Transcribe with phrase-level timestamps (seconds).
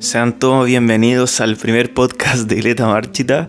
[0.00, 3.48] Sean todos bienvenidos al primer podcast de Ileta Marchita.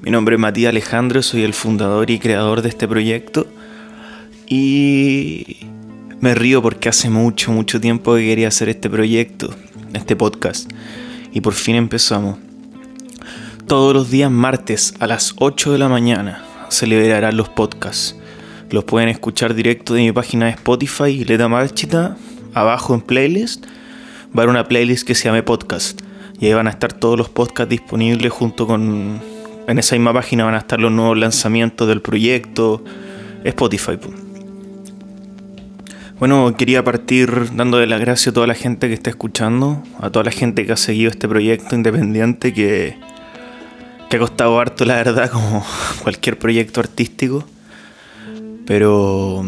[0.00, 3.46] Mi nombre es Matías Alejandro, soy el fundador y creador de este proyecto.
[4.46, 5.58] Y
[6.18, 9.54] me río porque hace mucho, mucho tiempo que quería hacer este proyecto,
[9.92, 10.70] este podcast.
[11.34, 12.38] Y por fin empezamos.
[13.66, 18.16] Todos los días martes a las 8 de la mañana se liberarán los podcasts.
[18.70, 22.16] Los pueden escuchar directo de mi página de Spotify, Ileta Marchita,
[22.54, 23.66] abajo en playlist
[24.30, 26.00] va a haber una playlist que se llame podcast.
[26.38, 29.20] Y ahí van a estar todos los podcasts disponibles junto con...
[29.66, 32.82] En esa misma página van a estar los nuevos lanzamientos del proyecto.
[33.44, 33.98] Spotify.
[36.18, 40.24] Bueno, quería partir dándole las gracias a toda la gente que está escuchando, a toda
[40.24, 42.98] la gente que ha seguido este proyecto independiente que,
[44.10, 45.64] que ha costado harto, la verdad, como
[46.02, 47.44] cualquier proyecto artístico.
[48.66, 49.44] Pero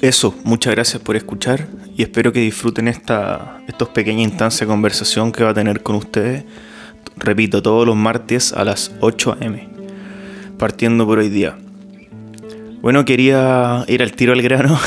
[0.00, 1.66] eso, muchas gracias por escuchar
[1.96, 5.96] y espero que disfruten esta estos pequeñas instancias de conversación que va a tener con
[5.96, 6.44] ustedes.
[7.16, 9.58] Repito, todos los martes a las 8 am,
[10.56, 11.58] partiendo por hoy día.
[12.80, 14.78] Bueno, quería ir al tiro al grano.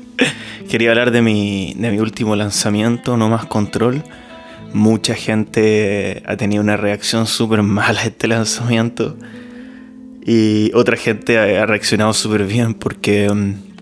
[0.70, 4.04] quería hablar de mi, de mi último lanzamiento, No Más Control.
[4.72, 9.16] Mucha gente ha tenido una reacción súper mala a este lanzamiento.
[10.24, 13.28] Y otra gente ha, reaccionado súper bien porque...
[13.28, 13.73] Mm,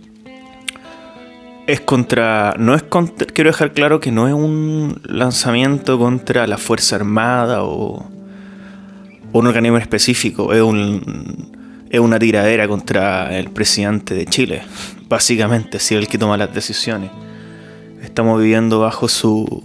[1.66, 2.54] es contra.
[2.58, 3.26] No es contra.
[3.26, 8.06] Quiero dejar claro que no es un lanzamiento contra la Fuerza Armada o,
[9.32, 10.52] un organismo específico.
[10.52, 14.62] Es, un, es una tiradera contra el presidente de Chile.
[15.08, 17.10] Básicamente, si es el que toma las decisiones.
[18.02, 19.62] Estamos viviendo bajo su.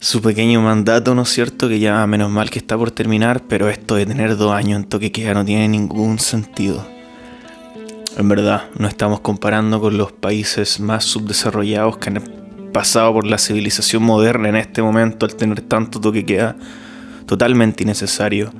[0.00, 1.68] Su pequeño mandato, ¿no es cierto?
[1.68, 4.88] Que ya menos mal que está por terminar, pero esto de tener dos años en
[4.88, 6.84] toque queda no tiene ningún sentido.
[8.16, 12.22] En verdad, no estamos comparando con los países más subdesarrollados que han
[12.72, 16.56] pasado por la civilización moderna en este momento al tener tanto toque queda
[17.26, 18.52] totalmente innecesario.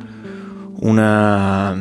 [0.80, 1.76] Una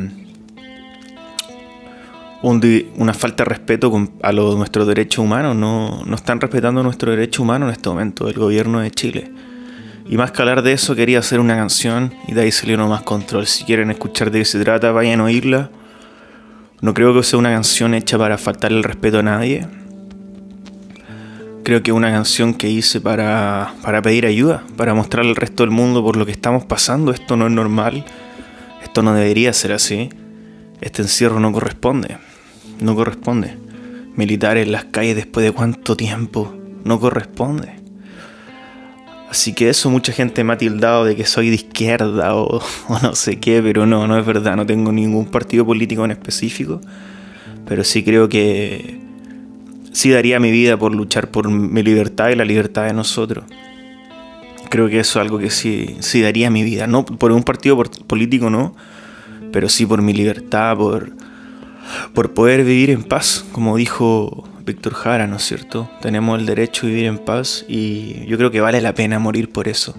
[2.42, 5.56] una falta de respeto a nuestros derechos humanos.
[5.56, 9.32] No, no están respetando nuestro derecho humano en este momento, el gobierno de Chile.
[10.08, 12.88] Y más que hablar de eso, quería hacer una canción y de ahí salió no
[12.88, 13.46] más control.
[13.46, 15.70] Si quieren escuchar de qué se trata, vayan a oírla.
[16.82, 19.68] No creo que sea una canción hecha para faltarle el respeto a nadie.
[21.62, 25.62] Creo que es una canción que hice para, para pedir ayuda, para mostrar al resto
[25.62, 27.12] del mundo por lo que estamos pasando.
[27.12, 28.04] Esto no es normal,
[28.82, 30.08] esto no debería ser así.
[30.80, 32.18] Este encierro no corresponde,
[32.80, 33.56] no corresponde.
[34.16, 37.81] Militares en las calles después de cuánto tiempo, no corresponde.
[39.32, 42.60] Así que eso, mucha gente me ha tildado de que soy de izquierda o,
[43.02, 46.82] no sé qué, pero no, no es verdad, no tengo ningún partido político en específico,
[47.66, 49.00] pero sí creo que
[49.90, 53.46] sí daría mi vida por luchar por mi libertad y la libertad de nosotros.
[54.68, 57.82] Creo que eso es algo que sí, sí daría mi vida, no por un partido
[58.06, 58.76] político, no,
[59.50, 61.10] pero sí por mi libertad, por,
[62.12, 65.90] por poder vivir en paz, como dijo Víctor Jara, ¿no es cierto?
[66.00, 69.50] Tenemos el derecho a vivir en paz y yo creo que vale la pena morir
[69.50, 69.94] por eso.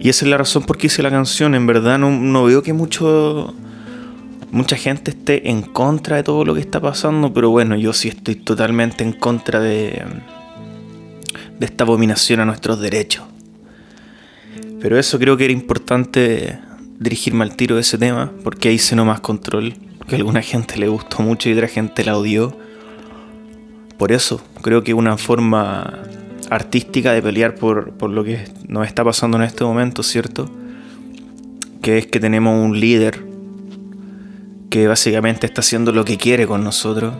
[0.00, 1.54] Y esa es la razón por qué hice la canción.
[1.54, 3.54] En verdad no, veo que mucho,
[4.50, 8.08] mucha gente esté en contra de todo lo que está pasando, pero bueno, yo sí
[8.08, 10.02] estoy totalmente en contra de,
[11.58, 13.24] de esta abominación a nuestros derechos.
[14.80, 16.58] Pero eso creo que era importante
[16.98, 19.74] dirigirme al tiro de ese tema, porque ahí se no más control,
[20.08, 22.56] que a alguna gente le gustó mucho y otra gente la odió.
[24.00, 25.92] Por eso creo que una forma
[26.48, 30.50] artística de pelear por, lo que nos está pasando en este momento, ¿cierto?
[31.82, 33.22] Que es que tenemos un líder
[34.70, 37.12] que básicamente está haciendo lo que quiere con nosotros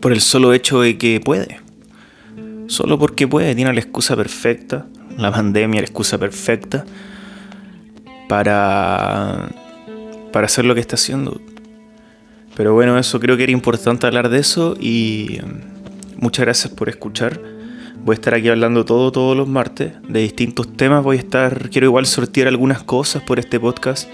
[0.00, 1.60] por el solo hecho de que puede.
[2.68, 4.86] Solo porque puede, tiene la excusa perfecta,
[5.18, 6.86] la pandemia, la excusa perfecta
[8.30, 9.50] para,
[10.32, 11.38] para hacer lo que está haciendo.
[12.56, 16.88] Pero bueno, eso creo que era importante hablar de eso y mm, muchas gracias por
[16.88, 17.40] escuchar.
[18.04, 21.02] Voy a estar aquí hablando todo todos los martes de distintos temas.
[21.02, 24.08] Voy a estar, quiero igual sortear algunas cosas por este podcast.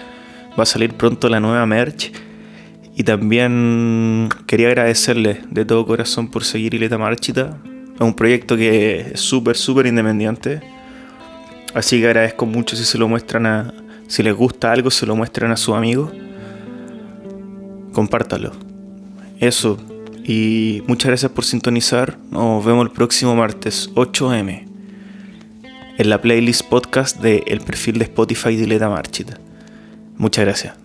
[0.59, 2.13] Va a salir pronto la nueva merch.
[2.97, 7.59] Y también quería agradecerle de todo corazón por seguir Ileta Marchita.
[7.95, 10.61] Es un proyecto que es súper, súper independiente.
[11.75, 13.75] Así que agradezco mucho si se lo muestran a.
[14.07, 16.11] Si les gusta algo, se lo muestran a sus amigos
[18.01, 18.53] compártalo.
[19.41, 19.77] Eso.
[20.25, 22.17] Y muchas gracias por sintonizar.
[22.31, 24.67] Nos vemos el próximo martes 8M
[25.99, 29.39] en la playlist podcast de el perfil de Spotify de Leta Marchita.
[30.17, 30.81] Muchas gracias.